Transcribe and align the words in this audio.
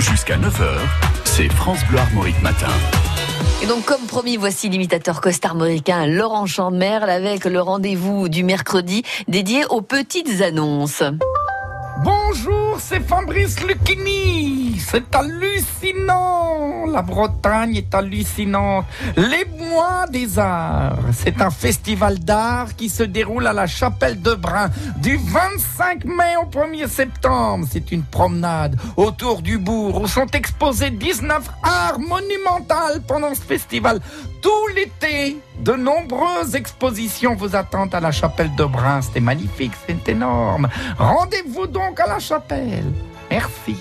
Jusqu'à 0.00 0.38
9h, 0.38 0.78
c'est 1.24 1.52
France 1.52 1.80
Bleu 1.90 1.98
Armorique 1.98 2.40
Matin. 2.40 2.70
Et 3.62 3.66
donc, 3.66 3.84
comme 3.84 4.06
promis, 4.06 4.38
voici 4.38 4.70
l'imitateur 4.70 5.20
costarmoricain 5.20 6.06
Laurent 6.06 6.46
Chanmerle 6.46 7.10
avec 7.10 7.44
le 7.44 7.60
rendez-vous 7.60 8.30
du 8.30 8.42
mercredi 8.42 9.02
dédié 9.28 9.66
aux 9.68 9.82
petites 9.82 10.40
annonces. 10.40 11.02
Bonjour, 12.02 12.78
c'est 12.80 13.00
Fabrice 13.00 13.60
Lucchini. 13.62 14.78
C'est 14.78 15.14
hallucinant. 15.14 16.86
La 16.86 17.02
Bretagne 17.02 17.76
est 17.76 17.94
hallucinante. 17.94 18.86
Les 19.16 19.44
mois 19.58 20.06
des 20.10 20.38
arts. 20.38 20.98
C'est 21.12 21.42
un 21.42 21.50
festival 21.50 22.18
d'art 22.18 22.74
qui 22.74 22.88
se 22.88 23.02
déroule 23.02 23.46
à 23.46 23.52
la 23.52 23.66
chapelle 23.66 24.22
de 24.22 24.32
Brun 24.34 24.70
du 24.96 25.16
25 25.16 26.06
mai 26.06 26.36
au 26.42 26.46
1er 26.46 26.88
septembre. 26.88 27.66
C'est 27.70 27.92
une 27.92 28.02
promenade 28.02 28.76
autour 28.96 29.42
du 29.42 29.58
bourg 29.58 30.00
où 30.00 30.06
sont 30.06 30.28
exposés 30.28 30.90
19 30.90 31.50
arts 31.62 31.98
monumentaux 31.98 33.00
pendant 33.06 33.34
ce 33.34 33.42
festival. 33.42 34.00
Tout 34.40 34.66
l'été, 34.74 35.38
de 35.58 35.72
nombreuses 35.72 36.54
expositions 36.54 37.34
vous 37.34 37.56
attendent 37.56 37.94
à 37.94 38.00
la 38.00 38.12
chapelle 38.12 38.54
de 38.54 38.64
Brun. 38.64 39.00
C'est 39.02 39.20
magnifique, 39.20 39.72
c'est 39.86 40.08
énorme. 40.08 40.68
Rendez-vous 40.98 41.66
donc 41.66 42.00
à 42.00 42.06
la 42.06 42.18
chapelle. 42.18 42.92
Merci. 43.30 43.76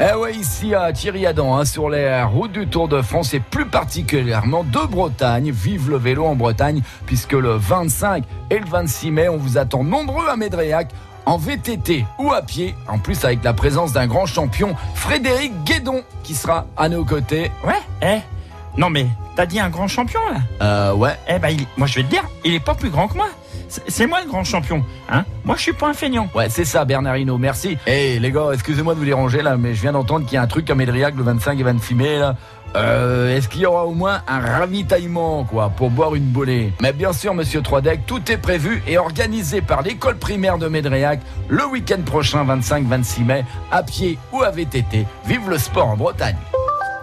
Eh 0.00 0.14
ouais, 0.16 0.34
ici 0.34 0.74
à 0.74 0.92
Thierry 0.92 1.24
Adam, 1.24 1.56
hein, 1.56 1.64
sur 1.64 1.88
les 1.88 2.22
routes 2.24 2.50
du 2.50 2.66
Tour 2.66 2.88
de 2.88 3.00
France 3.00 3.32
et 3.32 3.38
plus 3.38 3.66
particulièrement 3.66 4.64
de 4.64 4.86
Bretagne. 4.86 5.52
Vive 5.52 5.90
le 5.90 5.98
vélo 5.98 6.24
en 6.26 6.34
Bretagne, 6.34 6.82
puisque 7.06 7.32
le 7.32 7.54
25 7.56 8.24
et 8.50 8.58
le 8.58 8.66
26 8.66 9.10
mai, 9.12 9.28
on 9.28 9.36
vous 9.36 9.56
attend 9.56 9.84
nombreux 9.84 10.28
à 10.28 10.36
Médréac 10.36 10.88
en 11.26 11.38
VTT 11.38 12.04
ou 12.18 12.32
à 12.32 12.42
pied, 12.42 12.74
en 12.88 12.98
plus 12.98 13.24
avec 13.24 13.44
la 13.44 13.52
présence 13.52 13.92
d'un 13.92 14.06
grand 14.06 14.26
champion, 14.26 14.74
Frédéric 14.94 15.52
Guédon, 15.64 16.02
qui 16.22 16.34
sera 16.34 16.66
à 16.76 16.88
nos 16.88 17.04
côtés. 17.04 17.52
Ouais, 17.64 17.80
eh 18.02 18.33
Non 18.76 18.90
mais, 18.90 19.06
t'as 19.36 19.46
dit 19.46 19.60
un 19.60 19.68
grand 19.70 19.86
champion 19.88 20.20
là 20.32 20.40
Euh, 20.62 20.94
ouais. 20.94 21.16
Eh 21.28 21.38
ben, 21.38 21.48
il- 21.50 21.66
moi 21.76 21.86
je 21.86 21.96
vais 21.96 22.02
te 22.02 22.10
dire, 22.10 22.24
il 22.44 22.54
est 22.54 22.60
pas 22.64 22.74
plus 22.74 22.90
grand 22.90 23.08
que 23.08 23.14
moi. 23.16 23.28
C'est- 23.68 24.06
moi 24.06 24.20
le 24.24 24.28
grand 24.28 24.44
champion, 24.44 24.84
hein 25.10 25.24
Moi 25.44 25.56
je 25.56 25.62
suis 25.62 25.72
pas 25.72 25.88
un 25.88 25.94
feignant. 25.94 26.28
Ouais, 26.34 26.48
c'est 26.48 26.64
ça, 26.64 26.84
Bernardino, 26.84 27.38
merci. 27.38 27.76
Eh 27.86 28.18
les 28.18 28.30
gars, 28.32 28.50
excusez-moi 28.52 28.94
de 28.94 28.98
vous 28.98 29.04
déranger 29.04 29.42
là, 29.42 29.56
mais 29.56 29.74
je 29.74 29.80
viens 29.82 29.92
d'entendre 29.92 30.24
qu'il 30.26 30.34
y 30.34 30.38
a 30.38 30.42
un 30.42 30.46
truc 30.46 30.68
à 30.70 30.74
Médriac 30.74 31.14
le 31.16 31.22
25 31.22 31.58
et 31.58 31.62
26 31.62 31.94
mai 31.94 32.18
là. 32.18 32.36
Euh, 32.76 33.36
est-ce 33.36 33.48
qu'il 33.48 33.60
y 33.60 33.66
aura 33.66 33.86
au 33.86 33.92
moins 33.94 34.22
un 34.26 34.40
ravitaillement, 34.40 35.44
quoi, 35.44 35.70
pour 35.70 35.90
boire 35.90 36.16
une 36.16 36.24
bolée? 36.24 36.72
Mais 36.82 36.92
bien 36.92 37.12
sûr, 37.12 37.32
monsieur 37.32 37.62
Troidec, 37.62 38.04
tout 38.04 38.20
est 38.32 38.36
prévu 38.36 38.82
et 38.88 38.98
organisé 38.98 39.60
par 39.60 39.82
l'école 39.82 40.16
primaire 40.18 40.58
de 40.58 40.66
Médréac 40.66 41.20
le 41.48 41.64
week-end 41.66 42.02
prochain, 42.04 42.42
25-26 42.44 43.22
mai, 43.24 43.44
à 43.70 43.84
pied 43.84 44.18
ou 44.32 44.42
à 44.42 44.50
VTT. 44.50 45.06
Vive 45.26 45.48
le 45.48 45.58
sport 45.58 45.86
en 45.88 45.96
Bretagne 45.96 46.36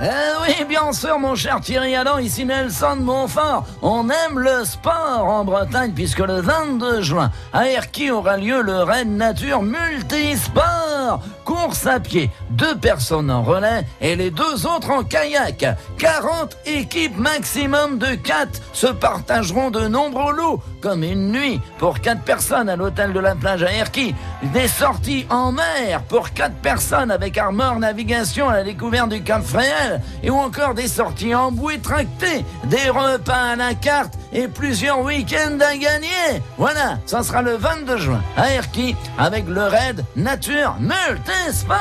eh 0.00 0.06
oui, 0.42 0.64
bien 0.68 0.92
sûr, 0.92 1.18
mon 1.18 1.34
cher 1.34 1.60
Thierry 1.60 1.96
Adam, 1.96 2.18
ici 2.18 2.44
Nelson 2.44 2.96
Montfort. 3.00 3.64
On 3.82 4.08
aime 4.08 4.38
le 4.38 4.64
sport 4.64 5.24
en 5.24 5.44
Bretagne 5.44 5.92
puisque 5.92 6.20
le 6.20 6.40
22 6.40 7.02
juin, 7.02 7.32
à 7.52 7.68
Erquy 7.68 8.10
aura 8.10 8.36
lieu 8.36 8.62
le 8.62 8.82
Raid 8.84 9.08
Nature 9.08 9.62
Multisport. 9.62 10.87
Course 11.44 11.86
à 11.86 12.00
pied, 12.00 12.30
deux 12.50 12.76
personnes 12.76 13.30
en 13.30 13.42
relais 13.42 13.86
et 14.00 14.16
les 14.16 14.30
deux 14.30 14.66
autres 14.66 14.90
en 14.90 15.04
kayak. 15.04 15.64
40 15.98 16.56
équipes 16.66 17.16
maximum 17.16 17.98
de 17.98 18.14
4 18.14 18.60
se 18.72 18.86
partageront 18.86 19.70
de 19.70 19.86
nombreux 19.88 20.32
lots, 20.32 20.60
comme 20.80 21.02
une 21.02 21.32
nuit 21.32 21.60
pour 21.78 22.00
4 22.00 22.22
personnes 22.22 22.68
à 22.68 22.76
l'hôtel 22.76 23.12
de 23.12 23.20
la 23.20 23.34
plage 23.34 23.62
à 23.62 23.72
Erquy, 23.72 24.14
des 24.42 24.68
sorties 24.68 25.26
en 25.30 25.52
mer 25.52 26.02
pour 26.08 26.32
4 26.32 26.54
personnes 26.56 27.10
avec 27.10 27.38
Armor 27.38 27.78
Navigation 27.78 28.48
à 28.48 28.58
la 28.58 28.64
découverte 28.64 29.08
du 29.08 29.22
Cap 29.22 29.42
Fréhel, 29.42 30.00
et 30.22 30.30
ou 30.30 30.36
encore 30.36 30.74
des 30.74 30.88
sorties 30.88 31.34
en 31.34 31.50
bouée 31.50 31.78
tractée, 31.78 32.44
des 32.64 32.88
repas 32.90 33.52
à 33.52 33.56
la 33.56 33.74
carte 33.74 34.14
et 34.32 34.48
plusieurs 34.48 35.00
week-ends 35.00 35.58
à 35.60 35.76
gagner. 35.76 36.42
Voilà, 36.56 36.98
ça 37.06 37.22
sera 37.22 37.42
le 37.42 37.56
22 37.56 37.96
juin 37.96 38.22
à 38.36 38.52
Erquy 38.52 38.94
avec 39.18 39.46
le 39.48 39.62
raid 39.62 40.04
Nature 40.16 40.76
Multisport. 40.80 41.78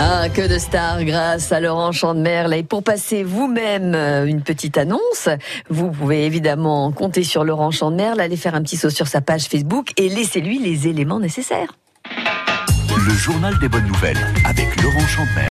Ah, 0.00 0.28
que 0.28 0.46
de 0.46 0.58
stars 0.58 1.02
grâce 1.04 1.50
à 1.50 1.58
Laurent 1.58 1.90
Chandemerle. 1.90 2.54
Et 2.54 2.62
pour 2.62 2.84
passer 2.84 3.24
vous-même 3.24 3.94
euh, 3.96 4.26
une 4.26 4.42
petite 4.42 4.78
annonce, 4.78 5.28
vous 5.70 5.90
pouvez 5.90 6.24
évidemment 6.24 6.92
compter 6.92 7.24
sur 7.24 7.42
Laurent 7.42 7.72
Chandemerle, 7.72 8.20
aller 8.20 8.36
faire 8.36 8.54
un 8.54 8.62
petit 8.62 8.76
saut 8.76 8.90
sur 8.90 9.08
sa 9.08 9.20
page 9.20 9.46
Facebook 9.46 9.90
et 9.96 10.08
laissez-lui 10.08 10.60
les 10.60 10.86
éléments 10.86 11.18
nécessaires. 11.18 11.76
Le 13.08 13.14
journal 13.14 13.58
des 13.58 13.68
bonnes 13.68 13.86
nouvelles 13.86 14.18
avec 14.44 14.82
Laurent 14.82 15.06
Chandemer. 15.06 15.46